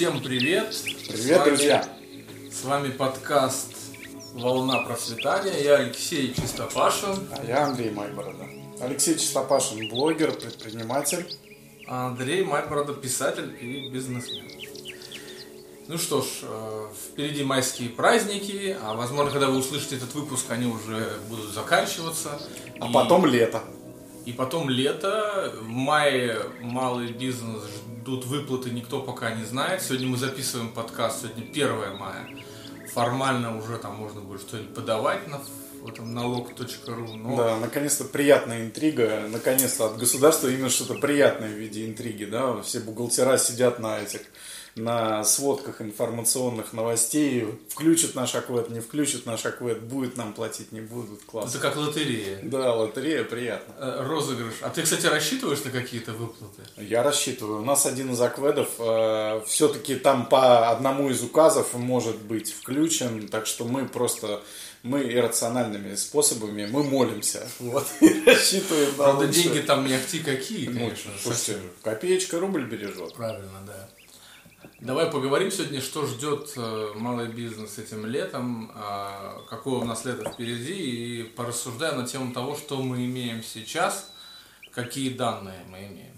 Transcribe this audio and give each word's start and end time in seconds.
Всем 0.00 0.22
привет! 0.22 0.74
Привет, 1.08 1.40
вами, 1.40 1.48
друзья! 1.50 1.84
С 2.50 2.64
вами 2.64 2.88
подкаст 2.90 3.76
«Волна 4.32 4.78
процветания». 4.78 5.62
Я 5.62 5.74
Алексей 5.74 6.32
Чистопашин. 6.32 7.28
А 7.36 7.44
я 7.44 7.66
Андрей 7.66 7.90
Майборода. 7.90 8.46
Алексей 8.80 9.16
Чистопашин– 9.16 9.88
блогер, 9.90 10.32
предприниматель. 10.32 11.30
А 11.86 12.06
Андрей 12.06 12.42
Майборода– 12.44 12.94
писатель 12.94 13.54
и 13.60 13.90
бизнесмен. 13.90 14.46
Ну 15.86 15.98
что 15.98 16.22
ж, 16.22 16.28
э, 16.44 16.86
впереди 17.12 17.44
майские 17.44 17.90
праздники, 17.90 18.78
а 18.82 18.94
возможно, 18.94 19.30
когда 19.30 19.48
вы 19.48 19.58
услышите 19.58 19.96
этот 19.96 20.14
выпуск, 20.14 20.46
они 20.48 20.64
уже 20.64 21.18
будут 21.28 21.52
заканчиваться. 21.52 22.40
А 22.80 22.88
И- 22.88 22.92
потом 22.94 23.26
лето. 23.26 23.62
И 24.24 24.32
потом 24.32 24.70
лето, 24.70 25.52
в 25.60 25.68
мае 25.68 26.38
малый 26.62 27.12
бизнес 27.12 27.64
ждут 28.00 28.24
выплаты, 28.24 28.70
никто 28.70 29.02
пока 29.02 29.34
не 29.34 29.44
знает. 29.44 29.82
Сегодня 29.82 30.08
мы 30.08 30.16
записываем 30.16 30.72
подкаст, 30.72 31.22
сегодня 31.22 31.42
1 31.42 31.96
мая. 31.98 32.28
Формально 32.94 33.58
уже 33.58 33.76
там 33.76 33.96
можно 33.96 34.20
будет 34.20 34.40
что-нибудь 34.40 34.74
подавать 34.74 35.28
на 35.28 35.40
в 35.82 35.88
этом 35.88 36.12
налог.ру. 36.14 37.14
Но 37.16 37.36
Да, 37.36 37.58
наконец-то 37.58 38.04
приятная 38.04 38.62
интрига. 38.62 39.26
Наконец-то 39.28 39.86
от 39.86 39.96
государства 39.96 40.48
именно 40.48 40.68
что-то 40.68 40.94
приятное 40.94 41.48
в 41.48 41.58
виде 41.58 41.86
интриги. 41.86 42.24
Да? 42.24 42.60
Все 42.62 42.80
бухгалтера 42.80 43.38
сидят 43.38 43.78
на 43.78 43.98
этих 43.98 44.22
на 44.76 45.24
сводках 45.24 45.80
информационных 45.80 46.72
новостей, 46.72 47.46
включат 47.68 48.14
наш 48.14 48.34
аквэд, 48.34 48.70
не 48.70 48.80
включат 48.80 49.26
наш 49.26 49.44
аквэд, 49.44 49.80
будет 49.82 50.16
нам 50.16 50.32
платить, 50.32 50.72
не 50.72 50.80
будут, 50.80 51.22
класс. 51.24 51.50
это 51.50 51.58
как 51.60 51.76
лотерея. 51.76 52.38
Да, 52.42 52.74
лотерея 52.74 53.24
приятно. 53.24 53.74
Э, 53.78 54.06
Розыгрыш. 54.06 54.54
А 54.62 54.70
ты, 54.70 54.82
кстати, 54.82 55.06
рассчитываешь 55.06 55.64
на 55.64 55.70
какие-то 55.70 56.12
выплаты? 56.12 56.62
Я 56.76 57.02
рассчитываю. 57.02 57.60
У 57.62 57.64
нас 57.64 57.84
один 57.86 58.12
из 58.12 58.20
акведов 58.20 58.68
э, 58.78 59.42
все-таки 59.46 59.96
там 59.96 60.26
по 60.26 60.70
одному 60.70 61.10
из 61.10 61.22
указов 61.22 61.74
может 61.74 62.16
быть 62.22 62.52
включен, 62.52 63.28
так 63.28 63.46
что 63.46 63.64
мы 63.64 63.86
просто 63.88 64.42
мы 64.82 65.02
иррациональными 65.12 65.94
способами 65.94 66.64
мы 66.64 66.82
молимся, 66.82 67.46
вот 67.58 67.86
и 68.00 68.22
рассчитываем. 68.24 68.88
на 68.92 68.94
Правда, 69.04 69.26
лучшее. 69.26 69.42
деньги 69.44 69.58
там 69.58 69.86
не 69.86 69.92
ахти 69.94 70.20
какие, 70.20 70.68
Ну, 70.68 70.80
конечно. 70.80 71.10
слушайте, 71.22 71.52
совсем. 71.52 71.70
копеечка 71.82 72.38
рубль 72.40 72.64
бережет. 72.64 73.12
Правильно, 73.14 73.60
да. 73.66 73.88
Давай 74.80 75.10
поговорим 75.10 75.50
сегодня, 75.50 75.80
что 75.80 76.06
ждет 76.06 76.52
э, 76.56 76.92
малый 76.94 77.28
бизнес 77.28 77.78
этим 77.78 78.06
летом, 78.06 78.70
а, 78.74 79.42
какое 79.48 79.80
у 79.80 79.84
нас 79.84 80.04
лето 80.04 80.30
впереди, 80.30 80.72
и 80.72 81.22
порассуждаем 81.22 81.98
на 81.98 82.06
тему 82.06 82.32
того, 82.32 82.56
что 82.56 82.82
мы 82.82 83.04
имеем 83.06 83.42
сейчас, 83.42 84.12
какие 84.72 85.10
данные 85.10 85.60
мы 85.68 85.78
имеем. 85.78 86.14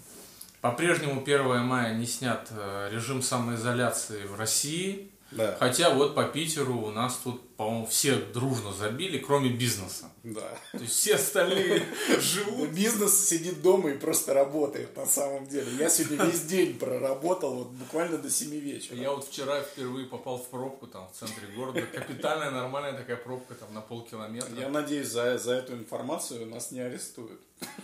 По-прежнему 0.61 1.23
1 1.23 1.65
мая 1.65 1.95
не 1.95 2.07
снят 2.07 2.49
э, 2.51 2.89
режим 2.93 3.23
самоизоляции 3.23 4.25
в 4.27 4.39
России, 4.39 5.11
Да, 5.33 5.57
хотя 5.59 5.91
вот 5.91 6.15
по 6.15 6.25
Питеру 6.25 6.79
у 6.79 6.91
нас 6.91 7.19
тут, 7.25 7.57
по-моему, 7.57 7.87
все 7.87 8.17
дружно 8.17 8.73
забили, 8.73 9.19
кроме 9.19 9.51
бизнеса. 9.51 10.11
да. 10.23 10.59
То 10.73 10.79
есть 10.79 10.93
все 10.93 11.15
остальные 11.15 11.85
живут 12.21 12.71
Бизнес 12.71 13.29
сидит 13.29 13.63
дома 13.63 13.91
и 13.91 13.99
просто 13.99 14.35
работает 14.35 14.97
на 14.97 15.07
самом 15.07 15.47
деле. 15.47 15.67
Я 15.79 15.89
сегодня 15.89 16.27
весь 16.27 16.43
день 16.43 16.79
проработал, 16.79 17.55
вот 17.55 17.69
буквально 17.69 18.19
до 18.19 18.31
7 18.31 18.51
вечера. 18.51 18.97
Я 18.97 19.13
вот 19.13 19.27
вчера 19.27 19.61
впервые 19.63 20.07
попал 20.07 20.39
в 20.39 20.49
пробку 20.49 20.87
там 20.87 21.09
в 21.09 21.19
центре 21.19 21.47
города. 21.57 21.83
Капитальная, 21.83 22.51
нормальная 22.51 22.93
такая 22.93 23.17
пробка 23.17 23.55
там 23.55 23.73
на 23.73 23.81
полкилометра. 23.81 24.55
Я 24.59 24.69
надеюсь, 24.69 25.09
за, 25.09 25.39
за 25.39 25.55
эту 25.55 25.75
информацию 25.75 26.47
нас 26.47 26.71
не 26.71 26.81
арестуют. 26.81 27.41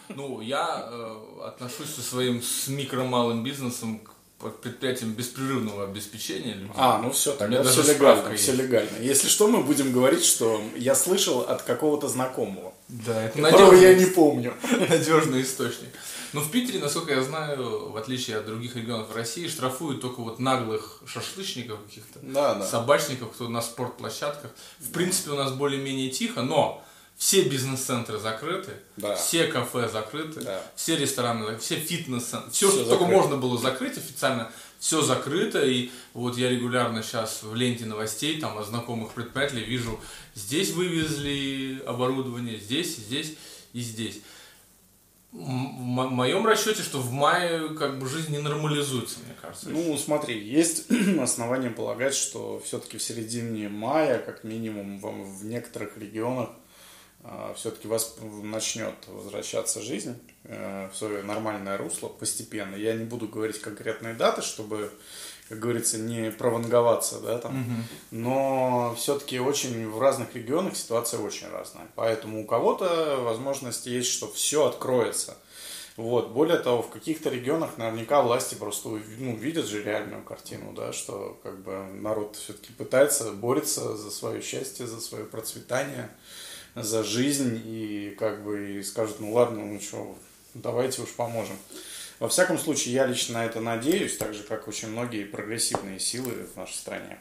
Ну, 0.09 0.41
я 0.41 0.89
э, 0.91 1.41
отношусь 1.47 1.95
со 1.95 2.03
своим 2.03 2.43
с 2.43 2.69
микро-малым 2.69 3.45
бизнесом 3.45 4.01
к 4.01 4.11
предприятиям 4.39 5.13
беспрерывного 5.13 5.85
обеспечения 5.85 6.55
людей. 6.55 6.73
А, 6.77 6.99
ну 7.03 7.11
все, 7.11 7.33
тогда 7.33 7.65
все 7.65 7.83
легально, 7.83 8.37
все 8.37 8.53
легально. 8.53 8.99
Если 9.01 9.29
что, 9.29 9.49
мы 9.49 9.63
будем 9.63 9.93
говорить, 9.93 10.25
что 10.25 10.63
я 10.77 10.95
слышал 10.95 11.41
от 11.41 11.63
какого-то 11.63 12.09
знакомого, 12.09 12.73
Да, 12.89 13.25
это 13.25 13.43
которого 13.43 13.75
я 13.75 13.89
надежный, 13.89 14.09
не 14.09 14.15
помню. 14.15 14.55
надежный 14.89 15.43
источник. 15.43 15.89
Но 16.33 16.41
в 16.41 16.51
Питере, 16.51 16.79
насколько 16.79 17.13
я 17.15 17.23
знаю, 17.23 17.91
в 17.91 17.97
отличие 17.97 18.37
от 18.37 18.47
других 18.47 18.77
регионов 18.77 19.15
России, 19.15 19.49
штрафуют 19.49 20.01
только 20.01 20.21
вот 20.21 20.39
наглых 20.39 21.03
шашлычников 21.07 21.81
каких-то. 21.85 22.21
Да, 22.23 22.55
да. 22.55 22.67
собачников, 22.67 23.33
кто 23.33 23.49
на 23.49 23.63
спортплощадках. 23.63 24.51
В 24.79 24.93
принципе, 24.93 25.31
у 25.31 25.37
нас 25.37 25.53
более-менее 25.53 26.11
тихо, 26.11 26.43
но 26.43 26.85
все 27.19 27.43
бизнес-центры 27.43 28.19
закрыты, 28.19 28.71
Да. 28.97 29.17
все 29.17 29.49
кафе 29.49 29.89
закрыты, 29.89 30.41
Да. 30.41 30.63
все 30.77 30.97
рестораны, 30.97 31.59
все 31.59 31.75
фитнес-центры, 31.77 32.51
все, 32.53 32.69
Всё 32.69 32.77
что 32.77 32.85
только 32.89 33.05
закрыто. 33.05 33.21
можно 33.23 33.37
было 33.37 33.59
закрыть 33.59 33.99
официально, 33.99 34.51
все 34.79 35.03
закрыто. 35.03 35.65
И 35.67 35.91
вот 36.15 36.39
я 36.39 36.49
регулярно 36.49 37.03
сейчас 37.03 37.43
в 37.43 37.55
ленте 37.57 37.87
новостей, 37.87 38.41
там, 38.41 38.57
от 38.57 38.67
знакомых 38.69 39.13
предпринимателей 39.15 39.65
вижу, 39.65 39.99
здесь 40.37 40.71
вывезли 40.71 41.83
оборудование, 41.87 42.59
здесь, 42.61 42.97
здесь 42.97 43.35
и 43.73 43.81
здесь. 43.81 44.21
В 45.33 45.41
моем 45.41 46.47
расчете, 46.47 46.83
что 46.83 47.01
в 47.01 47.13
мае 47.13 47.69
как 47.75 47.99
бы 47.99 48.09
жизнь 48.09 48.31
не 48.33 48.39
нормализуется, 48.39 49.19
мне 49.27 49.35
кажется. 49.43 49.69
Ну, 49.69 49.99
смотри, 49.99 50.39
есть 50.43 50.87
основания 51.21 51.69
полагать, 51.71 52.15
что 52.15 52.63
все-таки 52.65 52.97
в 52.97 53.03
середине 53.03 53.69
мая, 53.69 54.21
как 54.21 54.43
минимум 54.45 54.99
в 55.01 55.45
некоторых 55.45 55.99
регионах, 55.99 56.49
все-таки 57.57 57.89
вас 57.89 58.17
начнет 58.43 58.95
возвращаться 59.07 59.83
жизнь 59.83 60.17
э, 60.45 60.89
в 60.93 60.97
свое 60.97 61.23
нормальное 61.23 61.77
русло 61.77 62.09
постепенно. 62.09 62.75
Я 62.75 62.95
не 62.95 63.05
буду 63.05 63.27
говорить 63.27 63.61
конкретные 63.61 64.15
даты, 64.15 64.41
чтобы, 64.41 64.91
как 65.49 65.59
говорится, 65.59 65.99
не 65.99 66.31
прованговаться, 66.31 67.21
да, 67.21 67.39
там. 67.39 67.67
Но 68.11 68.95
все-таки 68.97 69.41
очень 69.41 69.89
в 69.91 70.01
разных 70.01 70.35
регионах 70.35 70.77
ситуация 70.77 71.21
очень 71.21 71.49
разная. 71.49 71.89
Поэтому 71.97 72.43
у 72.43 72.47
кого-то 72.47 73.19
возможность 73.21 73.87
есть, 73.87 74.11
что 74.11 74.31
все 74.31 74.67
откроется. 74.67 75.37
Вот. 75.99 76.31
Более 76.31 76.59
того, 76.59 76.83
в 76.83 76.91
каких-то 76.91 77.29
регионах 77.29 77.77
наверняка 77.77 78.23
власти 78.23 78.55
просто 78.55 78.89
ну, 79.19 79.35
видят 79.35 79.67
же 79.67 79.83
реальную 79.83 80.23
картину, 80.23 80.73
да, 80.73 80.93
что 80.93 81.41
как 81.43 81.59
бы 81.59 81.73
народ 81.93 82.37
все-таки 82.37 82.73
пытается, 82.73 83.33
борется 83.33 83.97
за 83.97 84.13
свое 84.13 84.41
счастье, 84.41 84.87
за 84.87 85.01
свое 85.01 85.25
процветание, 85.25 86.09
за 86.83 87.03
жизнь 87.05 87.61
и 87.65 88.15
как 88.19 88.43
бы 88.45 88.79
и 88.79 88.83
скажут, 88.83 89.21
ну 89.21 89.33
ладно, 89.33 89.65
ну 89.65 89.81
что, 89.81 90.17
давайте 90.55 91.03
уж 91.03 91.11
поможем. 91.11 91.57
Во 92.19 92.29
всяком 92.29 92.59
случае, 92.59 92.95
я 92.95 93.07
лично 93.07 93.35
на 93.35 93.47
это 93.47 93.61
надеюсь, 93.61 94.17
так 94.17 94.35
же, 94.35 94.43
как 94.43 94.67
очень 94.67 94.89
многие 94.89 95.25
прогрессивные 95.25 96.01
силы 96.01 96.49
в 96.53 96.57
нашей 96.57 96.75
стране. 96.75 97.21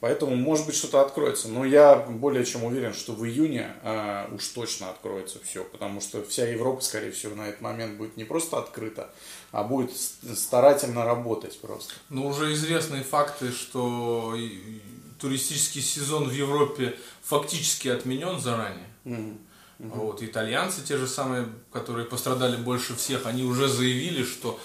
Поэтому, 0.00 0.34
может 0.34 0.66
быть, 0.66 0.74
что-то 0.74 1.02
откроется. 1.02 1.48
Но 1.48 1.64
я 1.64 1.94
более 1.94 2.44
чем 2.44 2.64
уверен, 2.64 2.94
что 2.94 3.12
в 3.12 3.24
июне 3.24 3.74
э, 3.82 4.28
уж 4.34 4.48
точно 4.48 4.88
откроется 4.88 5.38
все. 5.44 5.62
Потому 5.62 6.00
что 6.00 6.24
вся 6.24 6.48
Европа, 6.48 6.80
скорее 6.82 7.12
всего, 7.12 7.34
на 7.34 7.48
этот 7.48 7.60
момент 7.60 7.98
будет 7.98 8.16
не 8.16 8.24
просто 8.24 8.58
открыта, 8.58 9.10
а 9.52 9.62
будет 9.62 9.92
старательно 9.94 11.04
работать 11.04 11.60
просто. 11.60 11.94
Ну, 12.08 12.26
уже 12.26 12.52
известные 12.54 13.02
факты, 13.02 13.52
что 13.52 14.34
туристический 15.20 15.82
сезон 15.82 16.28
в 16.28 16.32
Европе 16.32 16.96
фактически 17.22 17.88
отменен 17.88 18.40
заранее. 18.40 18.86
Вот, 19.78 20.22
итальянцы, 20.22 20.82
те 20.82 20.98
же 20.98 21.06
самые, 21.06 21.48
которые 21.72 22.04
пострадали 22.06 22.56
больше 22.56 22.94
всех, 22.96 23.26
они 23.26 23.44
уже 23.44 23.68
заявили, 23.68 24.24
что 24.24 24.58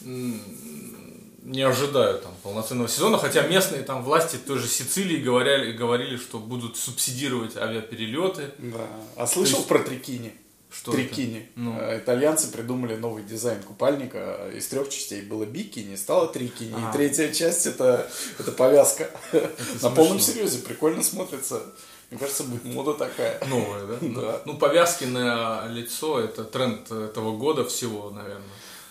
не 0.00 1.60
ожидают 1.62 2.22
там 2.22 2.34
полноценного 2.42 2.88
сезона, 2.88 3.18
хотя 3.18 3.42
местные 3.46 3.82
там 3.82 4.02
власти 4.02 4.36
той 4.36 4.58
же 4.58 4.66
Сицилии 4.66 5.18
говорили, 5.18 5.72
говорили, 5.72 6.16
что 6.16 6.38
будут 6.38 6.78
субсидировать 6.78 7.56
авиаперелеты. 7.56 8.52
Да. 8.58 8.86
А 9.16 9.26
слышал 9.26 9.58
есть- 9.58 9.68
про 9.68 9.80
трикини? 9.80 10.32
Что 10.74 10.92
это? 10.92 11.02
трикини. 11.02 11.48
Ну. 11.54 11.78
Э, 11.78 11.98
Итальянцы 11.98 12.50
придумали 12.50 12.96
новый 12.96 13.22
дизайн 13.22 13.62
купальника. 13.62 14.50
Из 14.54 14.66
трех 14.66 14.88
частей 14.88 15.22
было 15.22 15.44
бикини, 15.44 15.94
стало 15.94 16.26
трикини. 16.26 16.74
А. 16.76 16.90
И 16.90 16.92
третья 16.92 17.32
часть 17.32 17.66
это, 17.66 18.10
это 18.38 18.50
повязка. 18.50 19.08
На 19.82 19.90
полном 19.90 20.18
серьезе, 20.18 20.58
прикольно 20.58 21.02
смотрится. 21.02 21.62
Мне 22.10 22.18
кажется, 22.18 22.44
будет 22.44 22.64
мода 22.64 22.94
такая. 22.94 23.40
Новое, 23.46 23.86
да? 23.86 23.98
Да. 24.20 24.42
Ну, 24.44 24.56
повязки 24.56 25.04
на 25.04 25.66
лицо, 25.68 26.20
это 26.20 26.44
тренд 26.44 26.90
этого 26.90 27.36
года 27.36 27.64
всего, 27.64 28.10
наверное. 28.10 28.42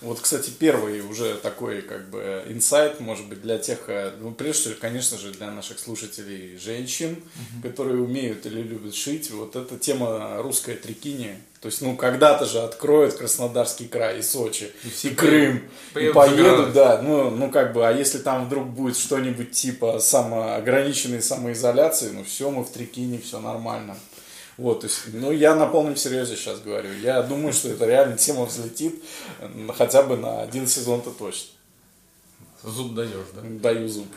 Вот, 0.03 0.19
кстати, 0.19 0.49
первый 0.49 0.99
уже 0.99 1.35
такой, 1.35 1.81
как 1.81 2.09
бы, 2.09 2.43
инсайт, 2.49 2.99
может 2.99 3.27
быть, 3.27 3.41
для 3.41 3.57
тех, 3.57 3.79
э, 3.87 4.11
ну, 4.19 4.31
прежде 4.31 4.61
всего, 4.63 4.75
конечно 4.79 5.17
же, 5.17 5.31
для 5.31 5.49
наших 5.49 5.79
слушателей 5.79 6.57
женщин, 6.57 7.23
которые 7.61 8.01
умеют 8.01 8.45
или 8.45 8.61
любят 8.61 8.95
шить, 8.95 9.31
вот 9.31 9.55
эта 9.55 9.77
тема 9.79 10.41
русская 10.41 10.75
трикини. 10.75 11.37
То 11.61 11.67
есть, 11.67 11.81
ну, 11.81 11.95
когда-то 11.95 12.45
же 12.45 12.59
откроют 12.59 13.13
Краснодарский 13.13 13.87
край 13.87 14.19
и 14.19 14.21
Сочи, 14.21 14.69
и, 14.83 14.89
все 14.89 15.11
Крым, 15.11 15.63
и 15.95 16.09
поедут 16.09 16.73
да, 16.73 17.01
ну, 17.01 17.29
ну, 17.29 17.49
как 17.49 17.71
бы, 17.71 17.87
а 17.87 17.93
если 17.93 18.17
там 18.17 18.47
вдруг 18.47 18.67
будет 18.67 18.97
что-нибудь 18.97 19.51
типа 19.51 19.99
самоограниченной 19.99 21.21
самоизоляции, 21.21 22.09
ну, 22.09 22.25
все, 22.25 22.51
мы 22.51 22.65
в 22.65 22.69
трикини, 22.69 23.17
все 23.19 23.39
нормально. 23.39 23.95
Вот, 24.57 24.81
то 24.81 24.87
есть, 24.87 25.01
ну, 25.13 25.31
я 25.31 25.55
на 25.55 25.65
полном 25.65 25.95
серьезе 25.95 26.35
сейчас 26.35 26.59
говорю. 26.59 26.89
Я 27.01 27.23
думаю, 27.23 27.53
что 27.53 27.69
это 27.69 27.85
реально 27.85 28.17
тема 28.17 28.45
взлетит 28.45 29.03
хотя 29.75 30.03
бы 30.03 30.15
на 30.15 30.41
один 30.41 30.67
сезон-то 30.67 31.11
точно. 31.11 31.49
Зуб 32.63 32.93
даешь, 32.93 33.27
да? 33.33 33.41
Даю 33.43 33.87
зуб. 33.87 34.07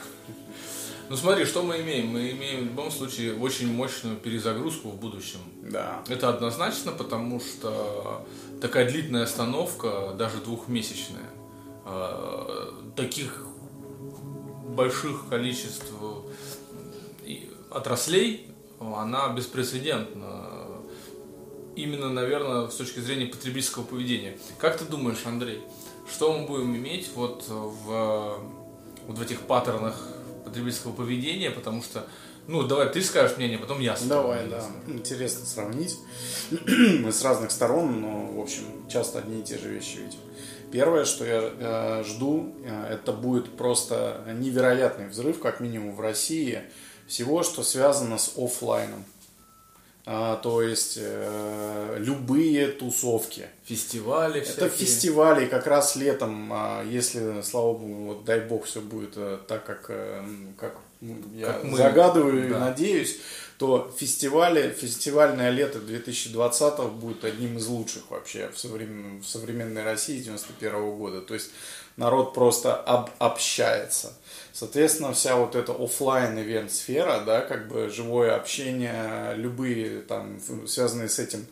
Ну 1.09 1.17
смотри, 1.17 1.45
что 1.45 1.63
мы 1.63 1.81
имеем? 1.81 2.09
Мы 2.09 2.31
имеем 2.31 2.61
в 2.61 2.65
любом 2.65 2.91
случае 2.91 3.37
очень 3.37 3.73
мощную 3.73 4.17
перезагрузку 4.17 4.89
в 4.89 4.97
будущем. 4.97 5.39
Да. 5.63 6.03
Это 6.09 6.29
однозначно, 6.29 6.91
потому 6.93 7.41
что 7.41 8.27
такая 8.61 8.91
длительная 8.91 9.23
остановка, 9.23 10.15
даже 10.19 10.39
двухмесячная, 10.39 11.31
э, 11.85 12.71
таких 12.97 13.47
больших 14.69 15.29
количеств 15.29 15.93
отраслей, 17.71 18.51
она 18.81 19.29
беспрецедентна. 19.29 20.51
Именно, 21.75 22.09
наверное, 22.09 22.69
с 22.69 22.77
точки 22.77 23.01
зрения 23.01 23.27
потребительского 23.27 23.85
поведения. 23.85 24.39
Как 24.59 24.79
ты 24.79 24.85
думаешь, 24.85 25.19
Андрей, 25.27 25.61
что 26.11 26.37
мы 26.37 26.47
будем 26.47 26.75
иметь 26.77 27.11
вот 27.15 27.45
в, 27.49 28.39
вот 29.07 29.19
в 29.19 29.23
этих 29.23 29.41
паттернах 29.41 30.01
потребительского 30.45 30.93
поведения, 30.93 31.51
потому 31.51 31.83
что, 31.83 32.07
ну, 32.47 32.63
давай 32.63 32.89
ты 32.89 33.03
скажешь 33.03 33.37
мнение, 33.37 33.59
потом 33.59 33.81
я 33.81 33.95
скажу. 33.95 34.09
Давай, 34.09 34.47
да. 34.49 34.65
Интересно 34.87 35.45
сравнить. 35.45 35.99
Мы 36.51 37.13
с 37.13 37.23
разных 37.23 37.51
сторон, 37.51 38.01
но, 38.01 38.27
в 38.27 38.41
общем, 38.41 38.89
часто 38.89 39.19
одни 39.19 39.41
и 39.41 39.43
те 39.43 39.59
же 39.59 39.69
вещи 39.69 39.99
видим. 39.99 40.21
Первое, 40.73 41.05
что 41.05 41.25
я 41.25 41.43
э, 41.43 42.05
жду, 42.05 42.55
э, 42.65 42.95
это 42.95 43.13
будет 43.13 43.57
просто 43.57 44.25
невероятный 44.39 45.09
взрыв, 45.09 45.41
как 45.41 45.61
минимум 45.61 45.95
в 45.95 46.01
России, 46.01 46.63
всего, 47.07 47.43
что 47.43 47.63
связано 47.63 48.19
с 48.19 48.33
офлайном. 48.37 49.05
А, 50.09 50.37
то 50.37 50.63
есть 50.63 50.99
э, 51.01 51.97
любые 51.99 52.69
тусовки. 52.69 53.47
Фестивали 53.65 54.41
всякие. 54.41 54.67
Это 54.67 54.77
фестивали 54.77 55.47
как 55.47 55.67
раз 55.67 55.97
летом, 55.97 56.49
а, 56.53 56.85
если, 56.85 57.43
слава 57.43 57.73
богу, 57.73 58.05
вот 58.05 58.25
дай 58.25 58.39
бог 58.39 58.67
все 58.67 58.81
будет 58.81 59.15
э, 59.17 59.39
так, 59.49 59.67
как, 59.67 59.87
э, 59.89 60.25
как 60.57 60.77
я 61.01 61.47
как 61.47 61.65
мы, 61.65 61.77
загадываю 61.77 62.49
да. 62.49 62.57
и 62.57 62.61
надеюсь, 62.61 63.19
то 63.59 63.93
фестивали, 63.99 64.71
фестивальное 64.71 65.51
лето 65.51 65.81
2020 65.81 66.81
будет 66.93 67.25
одним 67.25 67.59
из 67.59 67.67
лучших 67.67 68.11
вообще 68.11 68.51
в, 68.55 68.59
современ, 68.59 69.21
в 69.21 69.27
современной 69.27 69.83
России 69.83 70.21
91 70.21 70.97
года. 70.97 71.21
То 71.21 71.35
есть 71.35 71.51
народ 71.97 72.33
просто 72.33 72.77
об, 72.77 73.11
общается. 73.19 74.13
Соответственно, 74.59 75.13
вся 75.13 75.37
вот 75.37 75.55
эта 75.55 75.73
офлайн 75.73 76.39
ивент 76.39 76.73
сфера, 76.73 77.21
да, 77.27 77.43
как 77.43 77.69
бы 77.69 77.91
живое 77.91 78.35
общение, 78.35 79.35
любые 79.37 80.01
там 80.01 80.41
связанные 80.67 81.11
с 81.11 81.19
этим 81.19 81.45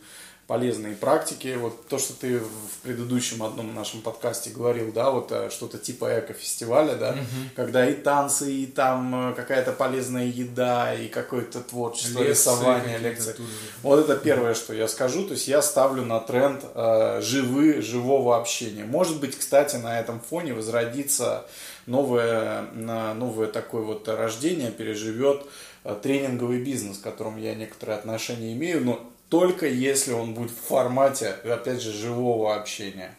полезные 0.46 0.94
практики. 0.94 1.56
Вот 1.58 1.88
то, 1.88 1.99
что 1.99 2.12
ты 2.12 2.38
в 2.38 2.82
предыдущем 2.82 3.43
одном 3.43 3.75
нашем 3.75 4.02
подкасте 4.02 4.50
говорил, 4.50 4.93
да, 4.93 5.11
вот 5.11 5.32
э, 5.32 5.49
что-то 5.50 5.79
типа 5.79 6.19
эко-фестиваля, 6.19 6.96
да, 6.96 7.11
угу. 7.12 7.50
когда 7.56 7.88
и 7.88 7.94
танцы, 7.94 8.52
и 8.52 8.67
там 8.67 9.31
э, 9.31 9.35
какая-то 9.35 9.73
полезная 9.73 10.26
еда, 10.26 10.94
и 10.94 11.08
какое-то 11.08 11.61
творчество, 11.61 12.19
лекции, 12.19 12.31
рисование, 12.31 12.99
лекции. 12.99 13.37
Вот 13.82 14.00
это 14.00 14.17
первое, 14.17 14.55
что 14.55 14.75
я 14.75 14.87
скажу. 14.87 15.26
То 15.26 15.32
есть 15.32 15.49
я 15.49 15.62
ставлю 15.62 16.05
на 16.05 16.20
тренд 16.20 16.62
э, 16.75 17.20
живы, 17.23 17.81
живого 17.81 18.37
общения. 18.37 18.85
Может 18.85 19.20
быть, 19.20 19.38
кстати, 19.38 19.76
на 19.76 19.99
этом 19.99 20.20
фоне 20.20 20.52
возродится 20.52 21.46
новое, 21.87 22.62
новое 22.73 23.46
такое 23.46 23.82
вот 23.82 24.08
рождение 24.08 24.70
переживет 24.70 25.46
э, 25.85 25.96
тренинговый 26.02 26.62
бизнес, 26.62 26.99
к 26.99 27.02
которому 27.02 27.38
я 27.38 27.55
некоторые 27.55 27.99
отношения 27.99 28.52
имею, 28.52 28.85
но 28.85 29.11
только 29.29 29.67
если 29.67 30.12
он 30.12 30.35
будет 30.35 30.50
в 30.50 30.69
формате, 30.69 31.31
опять 31.44 31.82
же, 31.82 31.93
живого 31.93 32.55
общения. 32.55 33.17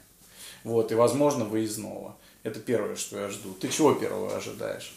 Вот, 0.63 0.91
и, 0.91 0.95
возможно, 0.95 1.45
выездного. 1.45 2.15
Это 2.43 2.59
первое, 2.59 2.95
что 2.95 3.19
я 3.19 3.29
жду. 3.29 3.53
Ты 3.53 3.69
чего 3.69 3.93
первого 3.93 4.35
ожидаешь? 4.35 4.93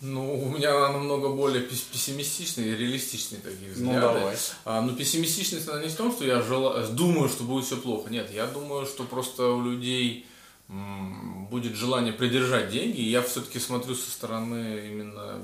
Ну, 0.00 0.42
у 0.42 0.50
меня 0.50 0.72
намного 0.90 1.30
более 1.30 1.62
пессимистичные 1.62 2.68
и 2.68 2.76
реалистичные 2.76 3.40
такие 3.40 3.68
ну, 3.68 3.90
взгляды. 3.90 4.06
Ну, 4.06 4.12
давай. 4.20 4.36
А, 4.66 4.82
но 4.82 4.94
пессимистичность 4.94 5.68
она 5.68 5.82
не 5.82 5.88
в 5.88 5.96
том, 5.96 6.12
что 6.12 6.24
я 6.24 6.42
жела... 6.42 6.86
думаю, 6.86 7.30
что 7.30 7.44
будет 7.44 7.64
все 7.64 7.78
плохо. 7.78 8.10
Нет, 8.10 8.30
я 8.30 8.46
думаю, 8.46 8.84
что 8.84 9.04
просто 9.04 9.48
у 9.48 9.62
людей 9.62 10.26
будет 10.68 11.76
желание 11.76 12.12
придержать 12.12 12.70
деньги. 12.70 13.00
Я 13.00 13.22
все-таки 13.22 13.58
смотрю 13.58 13.94
со 13.94 14.10
стороны 14.10 14.86
именно 14.86 15.42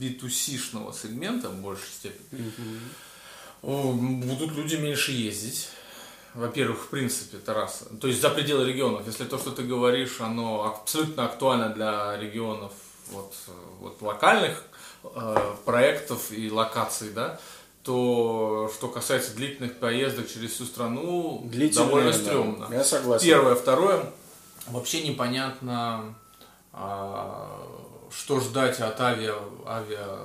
B2C-шного 0.00 0.94
сегмента 0.94 1.48
в 1.50 1.60
большей 1.60 1.88
степени. 1.88 2.28
Mm-hmm. 2.30 2.78
Будут 3.62 4.52
люди 4.56 4.76
меньше 4.76 5.12
ездить. 5.12 5.68
Во-первых, 6.34 6.84
в 6.84 6.88
принципе, 6.88 7.36
это 7.36 7.54
раз. 7.54 7.84
То 8.00 8.08
есть 8.08 8.20
за 8.20 8.30
пределы 8.30 8.66
регионов. 8.66 9.06
Если 9.06 9.24
то, 9.24 9.38
что 9.38 9.50
ты 9.50 9.62
говоришь, 9.62 10.20
оно 10.20 10.64
абсолютно 10.64 11.26
актуально 11.26 11.68
для 11.68 12.16
регионов 12.16 12.72
вот, 13.10 13.34
вот 13.80 14.00
локальных 14.00 14.62
э, 15.04 15.54
проектов 15.64 16.32
и 16.32 16.50
локаций, 16.50 17.10
да, 17.10 17.38
то 17.82 18.70
что 18.74 18.88
касается 18.88 19.34
длительных 19.34 19.78
поездок 19.78 20.28
через 20.28 20.52
всю 20.52 20.64
страну, 20.64 21.48
довольно 21.74 22.12
стрёмно. 22.12 22.68
Да, 22.68 22.76
я 22.76 22.84
согласен. 22.84 23.26
Первое. 23.26 23.54
Второе, 23.54 24.06
вообще 24.68 25.06
непонятно, 25.06 26.14
а, 26.72 27.60
что 28.10 28.40
ждать 28.40 28.80
от 28.80 29.00
авиа, 29.00 29.34
авиа 29.66 30.18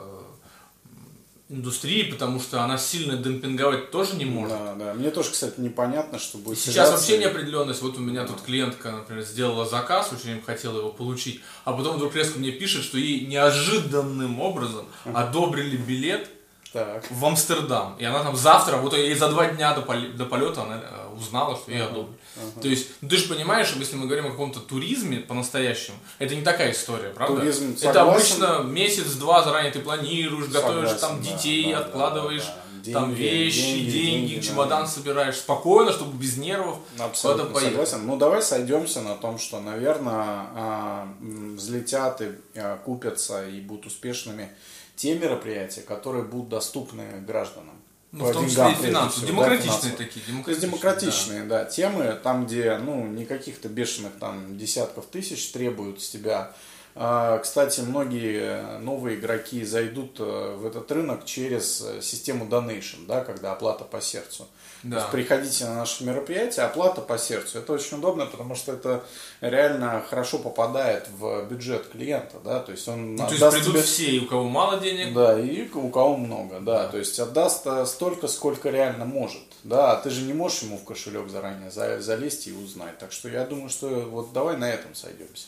индустрии, 1.50 2.04
потому 2.04 2.40
что 2.40 2.62
она 2.64 2.78
сильно 2.78 3.16
демпинговать 3.16 3.92
тоже 3.92 4.16
не 4.16 4.26
может. 4.26 4.58
Да, 4.58 4.76
да. 4.76 4.94
Мне 4.94 5.12
тоже, 5.12 5.32
кстати, 5.32 5.60
непонятно, 5.60 6.20
что 6.20 6.38
будет. 6.38 6.60
Сейчас 6.60 6.92
вообще 6.92 7.18
неопределенность. 7.18 7.82
Вот 7.82 7.98
у 7.98 8.02
меня 8.02 8.26
тут 8.26 8.42
клиентка, 8.42 8.92
например, 8.92 9.24
сделала 9.24 9.66
заказ, 9.66 10.12
очень 10.12 10.42
хотела 10.42 10.80
его 10.80 10.90
получить, 10.90 11.42
а 11.64 11.74
потом 11.74 11.98
вдруг 11.98 12.16
резко 12.16 12.40
мне 12.40 12.52
пишет, 12.52 12.84
что 12.84 12.98
ей 12.98 13.26
неожиданным 13.26 14.40
образом 14.42 14.86
одобрили 15.06 15.78
билет 15.78 16.30
так. 16.74 17.06
в 17.10 17.26
Амстердам. 17.26 17.96
И 17.98 18.06
она 18.06 18.24
там 18.24 18.36
завтра, 18.36 18.78
вот 18.78 18.94
ей 18.94 19.14
за 19.16 19.30
два 19.30 19.48
дня 19.48 19.74
до, 19.74 19.82
поле, 19.82 20.10
до 20.10 20.26
полета 20.26 20.64
она 20.64 20.82
э, 20.82 21.16
узнала, 21.16 21.56
что 21.56 21.72
ей 21.72 21.84
одобрили. 21.84 22.18
Uh-huh. 22.36 22.62
То 22.62 22.68
есть, 22.68 22.90
ну, 23.02 23.10
ты 23.10 23.18
же 23.18 23.28
понимаешь, 23.28 23.74
если 23.76 23.96
мы 23.96 24.06
говорим 24.06 24.28
о 24.28 24.32
каком-то 24.32 24.60
туризме 24.60 25.20
по-настоящему, 25.20 25.98
это 26.20 26.36
не 26.36 26.42
такая 26.42 26.72
история, 26.72 27.10
правда? 27.10 27.42
Туризм, 27.42 27.76
это 27.82 28.02
обычно 28.02 28.64
месяц-два 28.64 29.44
заранее 29.44 29.72
ты 29.72 29.80
планируешь, 29.80 30.50
готовишь 30.50 30.90
согласен, 30.90 31.08
там 31.08 31.22
детей, 31.22 31.72
да, 31.72 31.80
откладываешь. 31.80 32.46
Да, 32.46 32.50
да, 32.50 32.56
да. 32.56 32.68
Деньги, 32.78 32.94
там 32.94 33.14
вещи, 33.14 33.62
деньги, 33.62 33.92
деньги, 33.92 34.28
деньги 34.30 34.46
чемодан 34.46 34.84
да. 34.84 34.88
собираешь 34.88 35.36
спокойно, 35.36 35.92
чтобы 35.92 36.18
без 36.18 36.38
нервов 36.38 36.78
Абсолютно 36.98 37.46
куда 37.46 37.60
согласен. 37.60 38.06
Ну 38.06 38.18
давай 38.18 38.42
сойдемся 38.42 39.02
на 39.02 39.16
том, 39.16 39.40
что, 39.40 39.60
наверное, 39.60 40.46
а, 40.56 41.08
взлетят 41.20 42.22
и 42.22 42.30
а, 42.56 42.78
купятся 42.78 43.46
и 43.46 43.60
будут 43.60 43.88
успешными 43.88 44.50
те 44.98 45.18
мероприятия, 45.18 45.82
которые 45.82 46.26
будут 46.26 46.50
доступны 46.50 47.22
гражданам. 47.26 47.76
Ну, 48.12 48.26
в 48.26 48.34
том 48.34 48.48
числе 48.48 48.72
и 48.72 48.76
финансово. 48.76 49.28
Демократичные 49.28 49.92
да, 49.92 49.98
такие. 49.98 50.26
Демократичные, 50.26 50.44
То 50.44 50.50
есть 50.52 50.62
демократичные, 50.62 51.44
да. 51.44 51.64
да, 51.64 51.66
темы, 51.66 52.20
там, 52.24 52.46
где, 52.46 52.78
ну, 52.78 53.06
не 53.06 53.26
каких-то 53.26 53.70
бешеных 53.70 54.14
там 54.20 54.58
десятков 54.58 55.06
тысяч 55.06 55.52
требуют 55.52 56.02
с 56.02 56.10
тебя. 56.10 56.54
А, 57.00 57.38
кстати, 57.38 57.82
многие 57.82 58.80
новые 58.80 59.20
игроки 59.20 59.64
зайдут 59.64 60.20
э, 60.20 60.56
в 60.58 60.66
этот 60.66 60.92
рынок 60.92 61.26
через 61.26 61.82
э, 61.82 62.02
систему 62.02 62.46
Donation, 62.46 63.06
да, 63.06 63.24
когда 63.24 63.52
оплата 63.52 63.84
по 63.84 64.02
сердцу. 64.02 64.48
Да. 64.82 64.96
То 64.96 65.02
есть 65.02 65.12
приходите 65.12 65.66
на 65.66 65.76
наше 65.76 66.04
мероприятие, 66.04 66.66
оплата 66.66 67.02
по 67.02 67.20
сердцу. 67.20 67.60
Это 67.60 67.74
очень 67.74 67.98
удобно, 67.98 68.26
потому 68.26 68.56
что 68.56 68.74
это 68.74 69.04
реально 69.42 70.04
хорошо 70.10 70.40
попадает 70.40 71.08
в 71.20 71.46
бюджет 71.46 71.88
клиента, 71.90 72.38
да, 72.44 72.60
то 72.62 72.72
есть 72.72 72.88
он 72.88 73.16
ну, 73.16 73.28
то 73.28 73.34
есть 73.34 73.52
придут 73.52 73.74
тебе... 73.74 73.82
все, 73.84 74.06
и 74.06 74.20
у 74.20 74.26
кого 74.26 74.44
мало 74.46 74.80
денег. 74.80 75.14
Да, 75.14 75.40
и 75.40 75.70
у 75.70 75.90
кого 75.90 76.18
много, 76.18 76.60
да, 76.60 76.84
да. 76.84 76.88
то 76.90 76.98
есть 76.98 77.20
отдаст 77.20 77.68
э, 77.68 77.86
столько, 77.86 78.28
сколько 78.28 78.72
реально 78.72 79.06
может, 79.06 79.44
да, 79.64 79.92
а 79.92 80.02
ты 80.02 80.10
же 80.10 80.24
не 80.24 80.34
можешь 80.34 80.64
ему 80.64 80.78
в 80.78 80.84
кошелек 80.84 81.30
заранее 81.30 81.70
залезть 81.70 82.48
и 82.48 82.54
узнать, 82.54 82.98
так 82.98 83.12
что 83.12 83.30
я 83.30 83.46
думаю, 83.46 83.70
что 83.70 83.88
вот 83.88 84.34
давай 84.34 84.58
на 84.58 84.68
этом 84.68 84.96
сойдемся. 84.96 85.46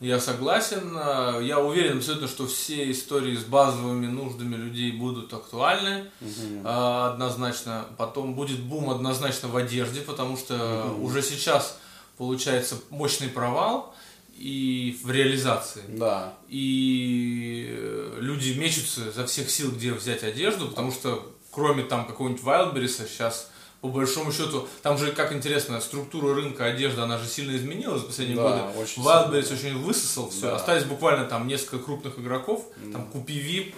Я 0.00 0.20
согласен. 0.20 0.94
Я 1.44 1.58
уверен 1.60 1.98
абсолютно, 1.98 2.28
что 2.28 2.46
все 2.46 2.90
истории 2.90 3.36
с 3.36 3.44
базовыми 3.44 4.06
нуждами 4.06 4.56
людей 4.56 4.92
будут 4.92 5.32
актуальны. 5.32 6.10
Угу. 6.20 6.68
Однозначно. 6.68 7.86
Потом 7.96 8.34
будет 8.34 8.60
бум 8.60 8.90
однозначно 8.90 9.48
в 9.48 9.56
одежде, 9.56 10.00
потому 10.02 10.36
что 10.36 10.86
угу. 10.90 11.06
уже 11.06 11.22
сейчас 11.22 11.78
получается 12.18 12.76
мощный 12.90 13.28
провал 13.28 13.94
и 14.36 14.98
в 15.02 15.10
реализации. 15.10 15.82
Да. 15.88 16.34
И 16.48 18.14
люди 18.18 18.52
мечутся 18.58 19.10
за 19.10 19.26
всех 19.26 19.50
сил, 19.50 19.70
где 19.72 19.92
взять 19.92 20.22
одежду, 20.22 20.68
потому 20.68 20.92
что 20.92 21.32
кроме 21.50 21.84
там 21.84 22.06
какого-нибудь 22.06 22.42
Wildberries 22.42 23.06
сейчас 23.08 23.50
по 23.86 23.98
большому 23.98 24.32
счету, 24.32 24.68
там 24.82 24.98
же, 24.98 25.12
как 25.12 25.32
интересно, 25.32 25.80
структура 25.80 26.34
рынка 26.34 26.66
одежды, 26.66 27.00
она 27.00 27.18
же 27.18 27.28
сильно 27.28 27.56
изменилась 27.56 28.00
за 28.00 28.06
последние 28.06 28.36
да, 28.36 28.42
годы. 28.42 28.88
Wildberries 28.96 29.52
очень 29.52 29.78
высосал 29.78 30.30
все. 30.30 30.42
Да. 30.42 30.56
Остались 30.56 30.84
буквально 30.84 31.24
там 31.26 31.46
несколько 31.46 31.78
крупных 31.78 32.18
игроков, 32.18 32.66
mm. 32.76 32.92
там 32.92 33.06
Купи 33.06 33.38
Вип, 33.38 33.74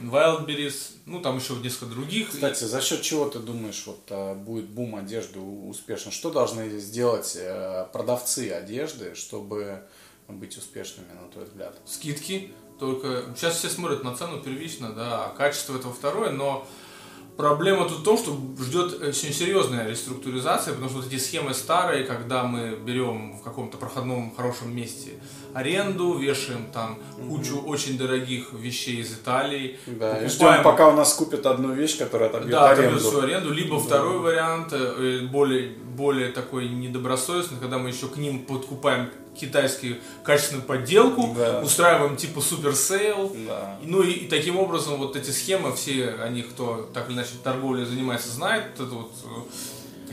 Wildberries, 0.00 0.92
ну 1.06 1.20
там 1.20 1.38
еще 1.38 1.54
несколько 1.54 1.86
других. 1.86 2.30
Кстати, 2.30 2.64
за 2.64 2.80
счет 2.80 3.02
чего 3.02 3.28
ты 3.28 3.40
думаешь, 3.40 3.82
вот 3.86 4.00
а, 4.10 4.34
будет 4.34 4.68
бум 4.68 4.94
одежды 4.94 5.40
успешно? 5.40 6.12
Что 6.12 6.30
должны 6.30 6.78
сделать 6.78 7.36
э, 7.36 7.86
продавцы 7.92 8.50
одежды, 8.50 9.14
чтобы 9.16 9.82
быть 10.28 10.56
успешными, 10.56 11.08
на 11.20 11.28
твой 11.28 11.46
взгляд? 11.46 11.76
Скидки, 11.84 12.52
только 12.78 13.24
сейчас 13.36 13.56
все 13.56 13.68
смотрят 13.68 14.04
на 14.04 14.14
цену 14.14 14.40
первично, 14.40 14.92
да, 14.92 15.26
а 15.26 15.34
качество 15.34 15.76
это 15.76 15.90
второе, 15.90 16.30
но 16.30 16.66
Проблема 17.38 17.88
тут 17.88 17.98
в 17.98 18.02
том, 18.02 18.18
что 18.18 18.36
ждет 18.60 19.00
очень 19.00 19.32
серьезная 19.32 19.88
реструктуризация, 19.88 20.74
потому 20.74 20.90
что 20.90 20.98
вот 20.98 21.06
эти 21.06 21.20
схемы 21.20 21.54
старые, 21.54 22.02
когда 22.02 22.42
мы 22.42 22.70
берем 22.70 23.38
в 23.38 23.42
каком-то 23.42 23.76
проходном 23.76 24.34
хорошем 24.34 24.74
месте 24.74 25.12
аренду, 25.54 26.18
вешаем 26.18 26.66
там 26.72 26.98
кучу 27.28 27.56
mm-hmm. 27.56 27.66
очень 27.66 27.98
дорогих 27.98 28.52
вещей 28.52 29.00
из 29.00 29.12
Италии. 29.12 29.78
Да, 29.86 29.92
покупаем... 29.92 30.26
и 30.26 30.28
ждем, 30.28 30.62
пока 30.62 30.88
у 30.88 30.92
нас 30.92 31.14
купят 31.14 31.46
одну 31.46 31.72
вещь, 31.72 31.98
которая 31.98 32.28
отобьет 32.28 32.50
да, 32.50 32.70
аренду. 32.70 33.00
Да, 33.00 33.10
всю 33.10 33.20
аренду. 33.20 33.52
Либо 33.52 33.76
да. 33.76 33.84
второй 33.84 34.18
вариант, 34.18 34.68
э, 34.72 35.20
более, 35.30 35.70
более 35.96 36.30
такой 36.32 36.68
недобросовестный, 36.68 37.58
когда 37.58 37.78
мы 37.78 37.90
еще 37.90 38.08
к 38.08 38.16
ним 38.16 38.44
подкупаем 38.44 39.10
китайскую 39.38 39.96
качественную 40.24 40.66
подделку, 40.66 41.34
да. 41.36 41.60
устраиваем 41.60 42.16
типа 42.16 42.40
super 42.40 42.74
sale. 42.74 43.34
Да. 43.46 43.78
Ну 43.82 44.02
и, 44.02 44.12
и 44.12 44.28
таким 44.28 44.58
образом 44.58 44.98
вот 44.98 45.16
эти 45.16 45.30
схемы, 45.30 45.74
все 45.74 46.16
они, 46.22 46.42
кто 46.42 46.88
так 46.92 47.08
или 47.08 47.14
иначе 47.14 47.30
торговлей 47.42 47.84
занимается, 47.84 48.30
знает, 48.30 48.64
это 48.74 48.84
вот 48.84 49.12
э, 49.24 49.28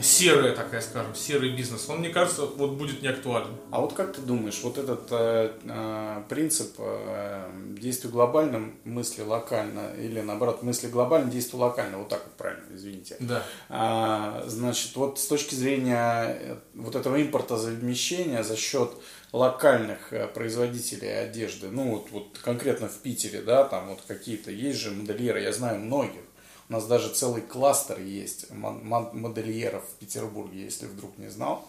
серая 0.00 0.54
такая, 0.54 0.80
скажем, 0.80 1.14
серый 1.14 1.56
бизнес, 1.56 1.88
он, 1.88 2.00
мне 2.00 2.10
кажется, 2.10 2.46
вот 2.46 2.72
будет 2.72 3.02
не 3.02 3.08
актуален. 3.08 3.48
А 3.70 3.80
вот 3.80 3.92
как 3.92 4.14
ты 4.14 4.20
думаешь, 4.20 4.60
вот 4.62 4.78
этот 4.78 5.08
э, 5.10 5.52
э, 5.64 6.22
принцип 6.28 6.74
э, 6.78 7.50
действия 7.78 8.10
глобально, 8.10 8.72
мысли 8.84 9.22
локально, 9.22 9.92
или 9.98 10.20
наоборот, 10.20 10.62
мысли 10.62 10.88
глобально, 10.88 11.30
действия 11.30 11.58
локально, 11.58 11.98
вот 11.98 12.08
так 12.08 12.22
вот 12.24 12.34
правильно, 12.34 12.64
извините. 12.74 13.16
Да. 13.20 13.42
А, 13.68 14.44
значит, 14.46 14.94
вот 14.96 15.18
с 15.18 15.26
точки 15.26 15.54
зрения 15.54 16.38
э, 16.40 16.56
вот 16.74 16.94
этого 16.94 17.16
импорта 17.16 17.56
замещения 17.56 18.42
за 18.42 18.56
счет 18.56 18.90
локальных 19.32 20.12
э, 20.12 20.26
производителей 20.28 21.24
одежды, 21.24 21.68
ну 21.68 21.90
вот, 21.90 22.10
вот 22.10 22.38
конкретно 22.42 22.88
в 22.88 22.96
Питере, 22.98 23.42
да, 23.42 23.64
там 23.64 23.88
вот 23.88 24.00
какие-то 24.06 24.50
есть 24.50 24.80
же 24.80 24.90
модельеры, 24.90 25.40
я 25.40 25.52
знаю 25.52 25.80
многих, 25.80 26.22
у 26.68 26.72
нас 26.72 26.86
даже 26.86 27.10
целый 27.10 27.42
кластер 27.42 28.00
есть 28.00 28.50
модельеров 28.50 29.84
в 29.84 29.94
Петербурге, 29.94 30.64
если 30.64 30.86
вдруг 30.86 31.16
не 31.18 31.28
знал. 31.28 31.68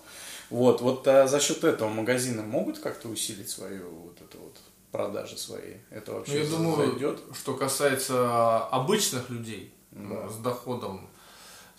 Вот, 0.50 0.82
вот 0.82 1.08
а 1.08 1.28
за 1.28 1.40
счет 1.40 1.64
этого 1.64 1.90
магазины 1.90 2.42
могут 2.42 2.80
как-то 2.80 3.10
усилить 3.10 3.50
свою 3.50 3.90
вот 3.90 4.22
эту 4.22 4.40
вот 4.40 4.58
продажи 4.92 5.38
свои? 5.38 5.76
Это 5.90 6.14
вообще 6.14 6.34
ну, 6.34 6.40
я 6.40 6.50
думаю, 6.50 6.92
зайдет? 6.92 7.20
что 7.34 7.54
касается 7.54 8.66
обычных 8.68 9.30
людей 9.30 9.74
да. 9.92 10.30
с 10.30 10.38
доходом 10.38 11.10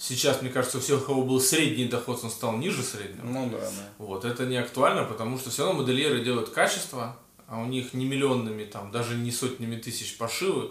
Сейчас, 0.01 0.43
мне 0.43 0.51
кажется, 0.51 0.79
у 0.79 0.81
всех, 0.81 1.03
у 1.03 1.05
кого 1.07 1.23
был 1.25 1.41
средний 1.41 1.87
доход, 1.87 2.21
он 2.23 2.31
стал 2.31 2.57
ниже 2.57 2.85
среднего. 2.85 3.25
Ну 3.25 3.51
да, 3.51 3.59
да. 3.59 3.89
Вот, 3.99 4.25
это 4.25 4.47
не 4.47 4.57
актуально, 4.57 5.03
потому 5.03 5.39
что 5.39 5.51
все 5.51 5.67
равно 5.67 5.83
модельеры 5.83 6.23
делают 6.23 6.51
качество, 6.51 7.17
а 7.49 7.61
у 7.61 7.67
них 7.67 7.95
не 7.95 8.05
миллионными, 8.05 8.65
там, 8.65 8.93
даже 8.93 9.17
не 9.17 9.33
сотнями 9.33 9.75
тысяч 9.75 10.17
пошивы, 10.17 10.71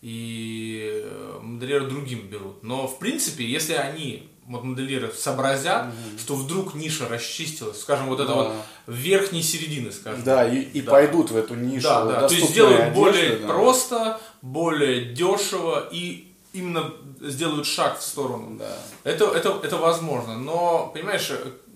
и 0.00 1.02
э, 1.04 1.38
модельеры 1.42 1.86
другим 1.86 2.28
берут. 2.28 2.62
Но, 2.62 2.86
в 2.86 2.98
принципе, 2.98 3.44
если 3.44 3.74
они, 3.74 4.28
вот 4.46 4.62
модельеры, 4.62 5.12
сообразят, 5.12 5.88
угу. 5.88 6.18
что 6.18 6.34
вдруг 6.36 6.74
ниша 6.74 7.08
расчистилась, 7.08 7.80
скажем, 7.80 8.06
вот 8.06 8.20
это 8.20 8.28
да. 8.28 8.34
вот 8.34 8.52
верхней 8.86 9.42
середины, 9.42 9.90
скажем. 9.90 10.22
Да, 10.22 10.48
и, 10.48 10.60
и 10.60 10.82
да. 10.82 10.92
пойдут 10.92 11.30
в 11.30 11.36
эту 11.36 11.54
нишу. 11.54 11.82
Да, 11.82 12.04
да. 12.04 12.28
То 12.28 12.34
есть 12.34 12.50
сделают 12.50 12.80
одежды, 12.80 13.00
более 13.00 13.36
да. 13.38 13.48
просто, 13.48 14.20
более 14.40 15.04
дешево 15.14 15.88
и 15.90 16.32
именно 16.52 16.92
сделают 17.20 17.66
шаг 17.66 17.98
в 17.98 18.02
сторону. 18.02 18.56
Да. 18.56 18.76
Это, 19.04 19.26
это, 19.26 19.60
это 19.62 19.76
возможно. 19.76 20.38
Но, 20.38 20.90
понимаешь, 20.94 21.30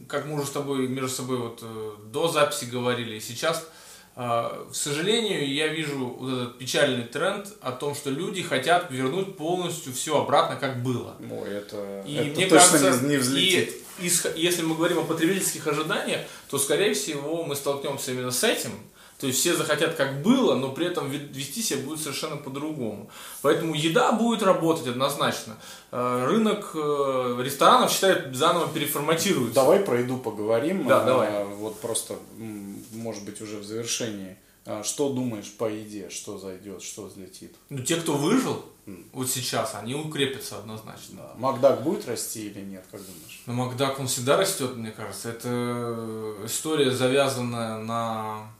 как 0.08 0.26
мы 0.26 0.36
уже 0.36 0.46
с 0.46 0.50
тобой 0.50 0.86
между 0.86 1.08
собой 1.08 1.38
вот 1.38 1.60
э, 1.62 1.92
до 2.12 2.28
записи 2.28 2.66
говорили, 2.66 3.16
и 3.16 3.20
сейчас, 3.20 3.58
э, 3.58 3.81
к 4.14 4.74
сожалению, 4.74 5.50
я 5.52 5.68
вижу 5.68 6.16
вот 6.18 6.32
этот 6.32 6.58
печальный 6.58 7.04
тренд 7.04 7.46
о 7.62 7.72
том, 7.72 7.94
что 7.94 8.10
люди 8.10 8.42
хотят 8.42 8.90
вернуть 8.90 9.36
полностью 9.36 9.92
все 9.94 10.20
обратно, 10.20 10.56
как 10.56 10.82
было. 10.82 11.16
Ой, 11.30 11.50
это, 11.50 12.02
и 12.06 12.16
это 12.16 12.36
мне 12.36 12.46
точно 12.46 12.78
кажется, 12.78 13.06
не 13.06 13.16
взлетит. 13.16 13.74
И, 13.98 14.10
если 14.36 14.62
мы 14.62 14.74
говорим 14.74 14.98
о 14.98 15.02
потребительских 15.02 15.66
ожиданиях, 15.66 16.20
то, 16.50 16.58
скорее 16.58 16.92
всего, 16.92 17.44
мы 17.44 17.56
столкнемся 17.56 18.12
именно 18.12 18.30
с 18.30 18.44
этим, 18.44 18.72
то 19.22 19.28
есть 19.28 19.38
все 19.38 19.54
захотят 19.54 19.94
как 19.94 20.20
было, 20.20 20.56
но 20.56 20.70
при 20.72 20.84
этом 20.84 21.08
вести 21.08 21.62
себя 21.62 21.78
будет 21.84 22.00
совершенно 22.00 22.36
по-другому. 22.36 23.08
Поэтому 23.40 23.72
еда 23.72 24.10
будет 24.10 24.42
работать 24.42 24.88
однозначно. 24.88 25.58
Э, 25.92 26.26
рынок 26.26 26.72
э, 26.74 27.38
ресторанов, 27.40 27.92
считает, 27.92 28.34
заново 28.34 28.66
переформатируется. 28.66 29.54
Давай 29.54 29.78
про 29.78 30.00
еду 30.00 30.16
поговорим. 30.16 30.88
Да, 30.88 31.04
давай. 31.04 31.28
Э, 31.28 31.44
вот 31.44 31.78
просто, 31.78 32.16
может 32.90 33.24
быть, 33.24 33.40
уже 33.40 33.58
в 33.58 33.64
завершении. 33.64 34.36
Что 34.82 35.10
думаешь 35.10 35.52
по 35.52 35.70
еде? 35.70 36.10
Что 36.10 36.36
зайдет, 36.38 36.82
что 36.82 37.02
взлетит? 37.02 37.54
Ну, 37.70 37.78
те, 37.78 37.94
кто 37.96 38.14
выжил, 38.14 38.64
вот 39.12 39.30
сейчас, 39.30 39.76
они 39.76 39.94
укрепятся 39.94 40.58
однозначно. 40.58 41.18
Да. 41.18 41.32
Макдак 41.36 41.84
будет 41.84 42.08
расти 42.08 42.48
или 42.48 42.60
нет, 42.60 42.84
как 42.90 43.00
думаешь? 43.00 43.42
Ну, 43.46 43.52
Макдак, 43.52 44.00
он 44.00 44.08
всегда 44.08 44.36
растет, 44.36 44.74
мне 44.74 44.90
кажется. 44.90 45.28
Это 45.28 46.34
история, 46.44 46.90
завязанная 46.90 47.78
на 47.78 48.50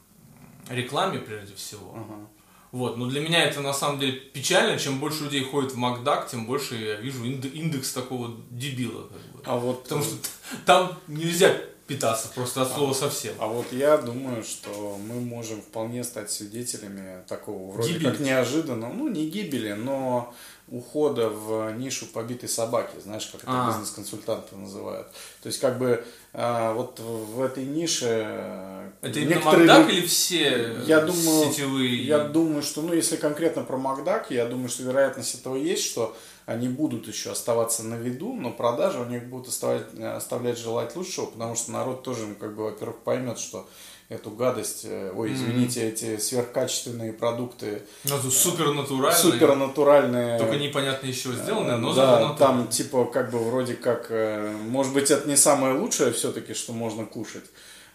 рекламе 0.71 1.19
прежде 1.19 1.55
всего. 1.55 1.95
Ага. 1.95 2.29
Вот, 2.73 2.97
но 2.97 3.07
для 3.07 3.21
меня 3.21 3.45
это 3.45 3.61
на 3.61 3.75
самом 3.75 4.01
деле 4.01 4.13
печально, 4.13 4.79
чем 4.79 4.99
больше 4.99 5.25
людей 5.25 5.45
ходит 5.45 5.73
в 5.73 5.77
Макдак, 5.77 6.29
тем 6.31 6.47
больше 6.47 6.75
я 6.77 6.95
вижу 6.95 7.23
индекс 7.25 7.93
такого 7.93 8.31
дебила. 8.51 9.03
Как 9.03 9.21
бы. 9.33 9.43
А 9.45 9.57
вот... 9.57 9.83
Потому 9.83 10.03
что 10.03 10.17
там 10.65 10.99
нельзя 11.07 11.55
питаться 11.87 12.29
просто 12.35 12.63
от 12.63 12.73
слова 12.73 12.93
а, 12.93 12.95
совсем. 12.95 13.35
А 13.39 13.47
вот 13.47 13.67
я 13.73 13.99
думаю, 13.99 14.43
что 14.43 14.99
мы 15.07 15.21
можем 15.21 15.61
вполне 15.61 16.03
стать 16.05 16.31
свидетелями 16.31 17.23
такого 17.29 17.73
вроде 17.73 17.93
гибели. 17.93 18.05
как 18.05 18.21
неожиданного, 18.21 18.93
ну 18.93 19.09
не 19.09 19.29
гибели, 19.29 19.73
но 19.73 20.35
ухода 20.73 21.29
в 21.29 21.71
нишу 21.73 22.07
побитой 22.07 22.49
собаки, 22.49 22.99
знаешь, 22.99 23.27
как 23.27 23.43
это 23.43 23.51
а. 23.53 23.69
бизнес-консультанты 23.69 24.57
называют. 24.57 25.07
То 25.43 25.49
есть, 25.49 25.61
как 25.61 25.79
бы 25.79 26.03
а, 26.33 26.73
вот 26.73 26.99
в 26.99 27.43
этой 27.43 27.67
нише... 27.67 28.07
Э, 28.09 28.91
это 29.03 29.21
именно 29.21 29.41
Макдак 29.45 29.91
или 29.91 30.07
все 30.07 30.79
я 30.87 31.03
думаю, 31.03 31.53
сетевые? 31.53 32.03
Я 32.05 32.21
думаю, 32.21 32.63
что, 32.63 32.81
ну, 32.81 32.95
если 32.95 33.17
конкретно 33.17 33.65
про 33.65 33.77
Макдак, 33.77 34.31
я 34.31 34.47
думаю, 34.47 34.71
что 34.71 34.83
вероятность 34.85 35.35
этого 35.35 35.57
есть, 35.57 35.85
что 35.85 36.17
они 36.47 36.69
будут 36.69 37.07
еще 37.07 37.33
оставаться 37.33 37.85
на 37.85 37.97
виду, 37.97 38.33
но 38.33 38.51
продажи 38.51 38.99
у 38.99 39.05
них 39.05 39.29
будут 39.29 39.49
оставлять, 39.49 39.95
оставлять 40.01 40.59
желать 40.59 40.97
лучшего, 40.97 41.27
потому 41.27 41.55
что 41.55 41.71
народ 41.71 42.03
тоже, 42.03 42.35
как 42.41 42.57
бы, 42.57 42.65
во-первых, 42.65 43.01
поймет, 43.01 43.39
что 43.39 43.69
эту 44.13 44.31
гадость, 44.31 44.85
э, 44.85 45.13
ой, 45.15 45.33
извините, 45.33 45.81
mm-hmm. 45.81 45.93
эти 45.93 46.17
сверхкачественные 46.19 47.13
продукты. 47.13 47.83
Ну, 48.05 48.19
супернатуральные. 48.19 49.23
Супернатуральные. 49.23 50.39
Только 50.39 50.57
непонятно 50.57 51.07
еще 51.07 51.33
сделанные, 51.33 51.77
но 51.77 51.93
Да, 51.95 52.35
там 52.35 52.69
типа 52.69 53.07
как 53.07 53.31
бы 53.31 53.39
вроде 53.39 53.75
как, 53.75 54.07
э, 54.11 54.55
может 54.69 54.93
быть, 54.93 55.11
это 55.11 55.29
не 55.29 55.37
самое 55.37 55.75
лучшее 55.75 56.13
все-таки, 56.13 56.55
что 56.55 56.73
можно 56.73 57.05
кушать. 57.05 57.45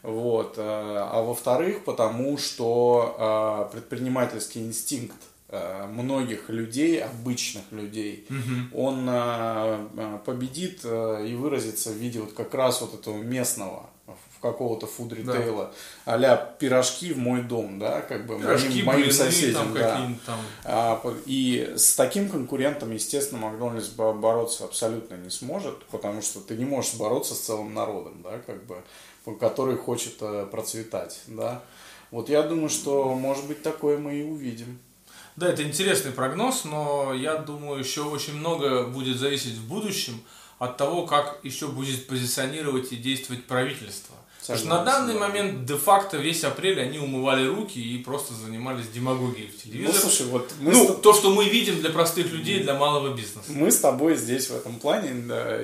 Вот. 0.01 0.55
Э, 0.57 0.61
а 0.63 1.21
во-вторых, 1.21 1.83
потому 1.83 2.37
что 2.37 3.69
предпринимательский 3.71 4.61
инстинкт 4.61 5.15
многих 5.89 6.49
людей, 6.49 7.01
обычных 7.01 7.63
людей, 7.71 8.27
угу. 8.29 8.83
он 8.83 9.09
победит 10.25 10.83
и 10.83 11.35
выразится 11.35 11.91
в 11.91 11.93
виде 11.93 12.19
вот 12.19 12.33
как 12.33 12.53
раз 12.53 12.81
вот 12.81 12.93
этого 12.93 13.15
местного 13.15 13.89
какого-то 14.41 14.87
фуд 14.87 15.13
ритейла, 15.13 15.71
да. 16.05 16.33
а 16.33 16.35
пирожки 16.37 17.13
в 17.13 17.17
мой 17.17 17.41
дом, 17.41 17.79
да, 17.79 18.01
как 18.01 18.25
бы 18.25 18.37
пирожки, 18.39 18.83
моим, 18.83 19.01
моим 19.01 19.11
соседям, 19.11 19.73
да. 19.73 20.09
Там. 20.25 20.39
А, 20.63 21.01
и 21.25 21.73
с 21.75 21.95
таким 21.95 22.29
конкурентом, 22.29 22.91
естественно, 22.91 23.41
Макдональдс 23.41 23.89
бороться 23.89 24.65
абсолютно 24.65 25.15
не 25.15 25.29
сможет, 25.29 25.85
потому 25.85 26.21
что 26.21 26.39
ты 26.39 26.55
не 26.55 26.65
можешь 26.65 26.95
бороться 26.95 27.35
с 27.35 27.39
целым 27.39 27.73
народом, 27.73 28.21
да, 28.23 28.39
как 28.45 28.63
бы, 28.65 28.83
который 29.39 29.77
хочет 29.77 30.15
э, 30.21 30.47
процветать, 30.49 31.21
да. 31.27 31.63
Вот 32.11 32.29
я 32.29 32.43
думаю, 32.43 32.69
что, 32.69 33.13
может 33.15 33.45
быть, 33.45 33.61
такое 33.63 33.97
мы 33.97 34.15
и 34.15 34.23
увидим. 34.23 34.79
Да, 35.35 35.49
это 35.49 35.63
интересный 35.63 36.11
прогноз, 36.11 36.63
но 36.63 37.13
я 37.13 37.35
думаю, 37.35 37.79
еще 37.79 38.03
очень 38.03 38.35
много 38.35 38.87
будет 38.87 39.17
зависеть 39.17 39.53
в 39.53 39.67
будущем 39.67 40.21
от 40.57 40.77
того, 40.77 41.05
как 41.05 41.39
еще 41.43 41.67
будет 41.67 42.07
позиционировать 42.07 42.91
и 42.91 42.95
действовать 42.95 43.45
правительство. 43.45 44.15
Потому 44.47 44.59
что 44.59 44.77
на 44.77 44.85
данный 44.85 45.13
да. 45.13 45.19
момент 45.19 45.65
де-факто 45.65 46.15
весь 46.15 46.43
апрель 46.45 46.79
они 46.79 46.99
умывали 46.99 47.45
руки 47.45 47.79
и 47.79 47.97
просто 47.97 48.33
занимались 48.33 48.87
демагогией 48.87 49.49
в 49.49 49.61
телевизоре. 49.61 49.93
Ну, 49.93 49.99
слушай, 49.99 50.25
вот 50.27 50.53
мы 50.61 50.71
ну, 50.71 50.93
с... 50.95 51.01
то, 51.01 51.13
что 51.13 51.31
мы 51.31 51.49
видим 51.49 51.81
для 51.81 51.89
простых 51.89 52.31
людей, 52.31 52.63
для 52.63 52.73
малого 52.73 53.13
бизнеса. 53.13 53.47
Мы 53.49 53.71
с 53.71 53.79
тобой 53.79 54.15
здесь 54.15 54.49
в 54.49 54.55
этом 54.55 54.75
плане, 54.75 55.11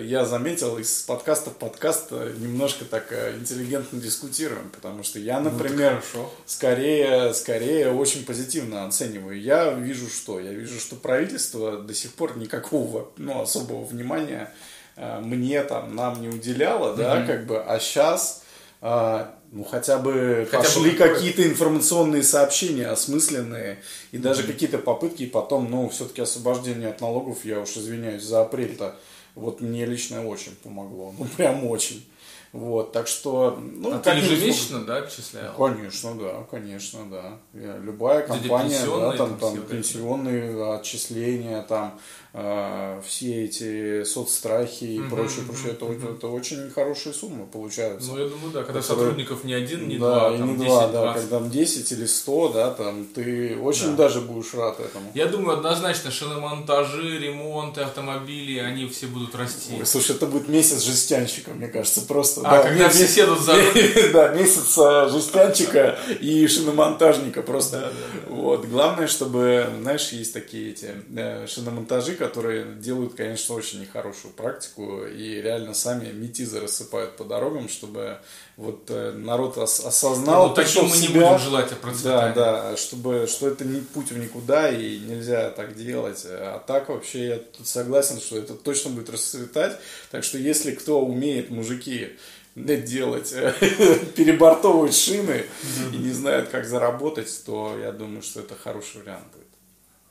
я 0.03 0.25
заметил, 0.25 0.77
из 0.77 1.01
подкаста 1.03 1.49
в 1.49 1.55
подкаст 1.55 2.11
немножко 2.11 2.83
так 2.83 3.11
э, 3.11 3.37
интеллигентно 3.37 4.01
дискутируем, 4.01 4.69
потому 4.69 5.03
что 5.03 5.17
я, 5.17 5.39
ну, 5.39 5.49
например, 5.49 6.03
ну, 6.13 6.29
скорее, 6.45 7.33
скорее 7.33 7.91
очень 7.91 8.25
позитивно 8.25 8.85
оцениваю. 8.85 9.41
Я 9.41 9.71
вижу 9.71 10.09
что? 10.09 10.39
Я 10.39 10.51
вижу, 10.51 10.79
что 10.79 10.97
правительство 10.97 11.77
до 11.77 11.93
сих 11.93 12.13
пор 12.13 12.37
никакого 12.37 13.09
ну, 13.15 13.41
особого 13.41 13.85
внимания 13.85 14.53
э, 14.97 15.21
мне 15.21 15.63
там, 15.63 15.95
нам 15.95 16.21
не 16.21 16.27
уделяло, 16.27 16.95
да, 16.95 17.25
как 17.25 17.45
бы, 17.45 17.61
а 17.61 17.79
сейчас 17.79 18.43
а, 18.85 19.33
Ну, 19.53 19.63
хотя 19.63 19.97
бы 19.97 20.45
Хотя 20.51 20.57
бы 20.57 20.63
пошли 20.63 20.91
какое-то. 20.91 21.15
какие-то 21.15 21.47
информационные 21.47 22.21
сообщения 22.23 22.87
осмысленные, 22.87 23.81
и 24.11 24.17
даже 24.17 24.43
какие-то 24.43 24.77
попытки, 24.77 25.23
и 25.23 25.27
потом, 25.27 25.71
ну, 25.71 25.87
все-таки 25.89 26.21
освобождение 26.21 26.89
от 26.89 26.99
налогов, 26.99 27.45
я 27.45 27.59
уж 27.61 27.69
извиняюсь, 27.77 28.23
за 28.23 28.41
апрель-то, 28.41 28.95
вот 29.35 29.61
мне 29.61 29.85
лично 29.85 30.27
очень 30.27 30.55
помогло, 30.63 31.13
ну, 31.17 31.25
прям 31.37 31.65
очень. 31.65 32.05
Вот, 32.51 32.91
так 32.91 33.07
что, 33.07 33.57
ну, 33.59 33.95
А 33.95 33.99
ты 33.99 34.11
ежемесячно, 34.11 34.85
да, 34.85 34.97
отчислял? 34.97 35.53
Конечно, 35.55 36.13
да, 36.15 36.43
конечно, 36.51 36.99
да. 37.09 37.39
Любая 37.79 38.27
компания, 38.27 38.79
да, 38.85 39.11
там, 39.17 39.39
там 39.39 39.57
пенсионные 39.63 40.75
отчисления, 40.75 41.63
там 41.63 41.99
э, 42.33 43.01
все 43.05 43.45
эти 43.45 44.03
соцстрахи 44.03 44.83
и 44.85 44.99
прочее, 45.01 45.45
прочее, 45.47 45.71
это, 45.73 45.85
это 45.85 46.27
очень 46.27 46.69
хорошие 46.71 47.13
суммы 47.13 47.45
получаются. 47.45 48.11
Ну, 48.11 48.17
я 48.19 48.25
думаю, 48.27 48.51
да, 48.51 48.63
когда 48.63 48.81
Которые- 48.81 49.01
сотрудников 49.05 49.43
не 49.43 49.53
один, 49.53 49.87
не 49.87 49.97
да, 49.97 50.29
два, 50.29 50.37
там 50.37 50.47
не 50.47 50.53
10, 50.57 50.65
два, 50.67 50.87
да, 50.87 51.01
20. 51.13 51.29
когда 51.29 51.49
10 51.49 51.91
или 51.91 52.05
100, 52.05 52.49
да, 52.49 52.71
там 52.71 53.05
ты 53.05 53.57
очень 53.57 53.91
Да. 53.95 54.03
даже 54.03 54.21
будешь 54.21 54.53
рад 54.53 54.79
этому. 54.79 55.11
Я 55.13 55.27
думаю, 55.27 55.57
однозначно 55.57 56.11
шиномонтажи, 56.11 57.19
ремонты 57.19 57.81
автомобилей, 57.81 58.59
они 58.59 58.87
все 58.87 59.07
будут 59.07 59.35
расти. 59.35 59.75
Ой, 59.79 59.85
слушай, 59.85 60.15
это 60.15 60.25
будет 60.25 60.47
месяц 60.47 60.81
жестянщика, 60.83 61.51
мне 61.51 61.67
кажется, 61.67 62.01
просто. 62.01 62.41
А, 62.43 62.51
да, 62.57 62.63
когда 62.63 62.89
все 62.89 63.07
седут 63.07 63.39
за 63.41 63.53
Да, 64.13 64.29
месяц 64.33 64.77
а, 64.77 65.07
жестянщика 65.09 65.97
и 66.19 66.47
шиномонтажника 66.47 67.41
просто. 67.41 67.93
Вот. 68.27 68.65
Главное, 68.65 69.07
чтобы, 69.07 69.67
знаешь, 69.81 70.09
есть 70.09 70.33
такие 70.33 70.71
эти 70.71 70.91
э, 71.15 71.45
шиномонтажи, 71.47 72.15
которые 72.27 72.75
делают, 72.75 73.15
конечно, 73.15 73.55
очень 73.55 73.81
нехорошую 73.81 74.33
практику 74.33 75.05
и 75.05 75.41
реально 75.41 75.73
сами 75.73 76.11
метизы 76.11 76.59
рассыпают 76.59 77.17
по 77.17 77.23
дорогам, 77.25 77.67
чтобы 77.69 78.17
вот 78.57 78.85
э, 78.89 79.11
народ 79.11 79.57
ос- 79.57 79.79
осознал, 79.79 80.49
Ну, 80.49 80.53
таким 80.53 80.85
мы 80.85 80.97
не 80.97 81.07
будем 81.09 81.39
желать 81.39 81.71
о 81.71 81.75
процветании. 81.75 82.35
Да, 82.35 82.71
да, 82.71 82.77
чтобы, 82.77 83.27
что 83.27 83.47
это 83.47 83.65
не 83.65 83.81
путь 83.81 84.11
в 84.11 84.17
никуда 84.17 84.69
и 84.69 84.99
нельзя 84.99 85.49
так 85.49 85.75
делать. 85.75 86.23
А 86.25 86.63
так 86.65 86.89
вообще 86.89 87.27
я 87.27 87.37
тут 87.37 87.67
согласен, 87.67 88.19
что 88.19 88.37
это 88.37 88.53
точно 88.53 88.91
будет 88.91 89.09
расцветать. 89.09 89.77
Так 90.11 90.23
что 90.23 90.37
если 90.37 90.71
кто 90.71 91.03
умеет, 91.03 91.49
мужики, 91.49 92.09
э, 92.55 92.77
делать, 92.77 93.33
э, 93.33 93.53
перебортовывать 94.15 94.95
шины 94.95 95.45
и 95.91 95.97
не 95.97 96.11
знают, 96.11 96.49
как 96.49 96.65
заработать, 96.65 97.29
то 97.45 97.77
я 97.81 97.91
думаю, 97.91 98.21
что 98.21 98.39
это 98.39 98.55
хороший 98.55 99.01
вариант 99.01 99.25
будет. 99.33 99.47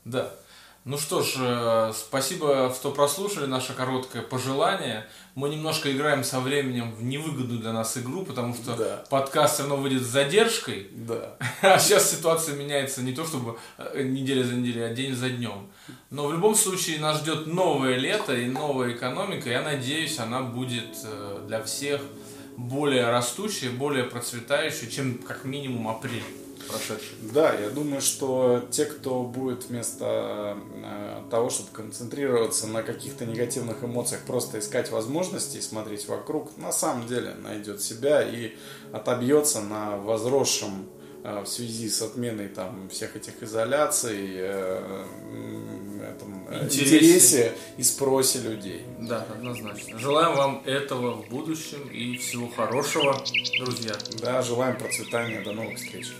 Да. 0.05 0.33
Ну 0.85 0.97
что 0.97 1.21
ж, 1.21 1.35
э, 1.37 1.93
спасибо, 1.95 2.73
что 2.77 2.91
прослушали 2.91 3.45
наше 3.45 3.71
короткое 3.71 4.21
пожелание. 4.21 5.07
Мы 5.33 5.47
немножко 5.47 5.89
играем 5.89 6.25
со 6.25 6.41
временем 6.41 6.93
в 6.93 7.01
невыгодную 7.03 7.61
для 7.61 7.71
нас 7.71 7.97
игру, 7.97 8.25
потому 8.25 8.53
что 8.53 8.75
Да. 8.75 9.03
подкаст 9.09 9.53
все 9.53 9.63
равно 9.63 9.77
выйдет 9.77 10.01
с 10.03 10.07
задержкой. 10.07 10.89
Да. 10.91 11.37
А 11.61 11.79
сейчас 11.79 12.11
ситуация 12.11 12.57
меняется 12.57 13.01
не 13.01 13.13
то 13.13 13.25
чтобы 13.25 13.57
э, 13.77 14.03
неделя 14.03 14.43
за 14.43 14.55
неделей, 14.55 14.81
а 14.81 14.93
день 14.93 15.15
за 15.15 15.29
днем. 15.29 15.69
Но 16.09 16.27
в 16.27 16.33
любом 16.33 16.53
случае 16.53 16.99
нас 16.99 17.21
ждет 17.21 17.47
новое 17.47 17.95
лето 17.97 18.35
и 18.35 18.47
новая 18.47 18.91
экономика. 18.91 19.49
Я 19.49 19.61
надеюсь, 19.61 20.19
она 20.19 20.41
будет 20.41 20.97
э, 21.05 21.45
для 21.47 21.63
всех 21.63 22.01
более 22.57 23.09
растущая, 23.09 23.69
более 23.69 24.03
процветающая, 24.03 24.89
чем 24.89 25.17
как 25.19 25.45
минимум 25.45 25.87
апрель 25.87 26.42
прошедший. 26.67 27.15
Да, 27.33 27.53
я 27.53 27.69
думаю, 27.69 28.01
что 28.01 28.63
те, 28.71 28.85
кто 28.85 29.23
будет 29.23 29.65
вместо 29.69 30.57
э, 30.83 31.21
того, 31.29 31.49
чтобы 31.49 31.69
концентрироваться 31.71 32.67
на 32.67 32.83
каких-то 32.83 33.25
негативных 33.25 33.83
эмоциях, 33.83 34.21
просто 34.21 34.59
искать 34.59 34.91
возможности 34.91 35.57
и 35.57 35.61
смотреть 35.61 36.07
вокруг, 36.07 36.57
на 36.57 36.71
самом 36.71 37.07
деле 37.07 37.33
найдет 37.35 37.81
себя 37.81 38.21
и 38.21 38.55
отобьется 38.91 39.61
на 39.61 39.97
возросшем 39.97 40.89
э, 41.23 41.41
в 41.41 41.47
связи 41.47 41.89
с 41.89 42.01
отменой 42.01 42.47
там 42.47 42.89
всех 42.89 43.15
этих 43.15 43.41
изоляций, 43.41 44.27
э, 44.35 45.05
этом, 46.03 46.47
Интересе. 46.51 46.95
интересе 46.97 47.53
и 47.77 47.83
спросе 47.83 48.39
людей. 48.39 48.83
Да, 48.99 49.25
однозначно. 49.31 49.97
Желаем 49.99 50.35
вам 50.35 50.63
этого 50.65 51.13
в 51.21 51.29
будущем 51.29 51.89
и 51.89 52.17
всего 52.17 52.47
хорошего, 52.49 53.21
друзья. 53.59 53.93
Да, 54.21 54.41
желаем 54.41 54.77
процветания, 54.77 55.41
до 55.41 55.53
новых 55.53 55.77
встреч. 55.77 56.13